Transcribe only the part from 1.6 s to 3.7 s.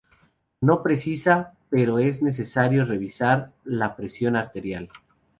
pero es necesario revisar